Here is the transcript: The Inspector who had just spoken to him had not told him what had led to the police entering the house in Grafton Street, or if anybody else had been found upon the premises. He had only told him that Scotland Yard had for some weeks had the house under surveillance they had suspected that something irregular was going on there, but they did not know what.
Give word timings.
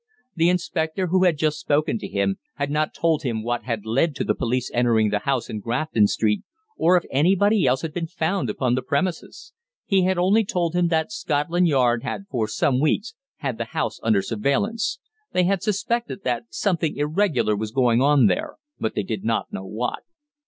The 0.35 0.49
Inspector 0.49 1.05
who 1.05 1.25
had 1.25 1.37
just 1.37 1.59
spoken 1.59 1.99
to 1.99 2.07
him 2.07 2.37
had 2.55 2.71
not 2.71 2.91
told 2.95 3.21
him 3.21 3.43
what 3.43 3.65
had 3.65 3.85
led 3.85 4.15
to 4.15 4.23
the 4.23 4.33
police 4.33 4.71
entering 4.73 5.09
the 5.11 5.19
house 5.29 5.47
in 5.47 5.59
Grafton 5.59 6.07
Street, 6.07 6.41
or 6.75 6.97
if 6.97 7.03
anybody 7.11 7.67
else 7.67 7.83
had 7.83 7.93
been 7.93 8.07
found 8.07 8.49
upon 8.49 8.73
the 8.73 8.81
premises. 8.81 9.53
He 9.85 10.01
had 10.01 10.17
only 10.17 10.43
told 10.43 10.73
him 10.73 10.87
that 10.87 11.11
Scotland 11.11 11.67
Yard 11.67 12.01
had 12.01 12.25
for 12.31 12.47
some 12.47 12.79
weeks 12.81 13.13
had 13.45 13.59
the 13.59 13.65
house 13.77 13.99
under 14.01 14.23
surveillance 14.23 14.97
they 15.33 15.43
had 15.43 15.61
suspected 15.61 16.23
that 16.23 16.45
something 16.49 16.95
irregular 16.97 17.55
was 17.55 17.69
going 17.69 18.01
on 18.01 18.25
there, 18.25 18.55
but 18.79 18.95
they 18.95 19.03
did 19.03 19.23
not 19.23 19.53
know 19.53 19.67
what. 19.67 20.01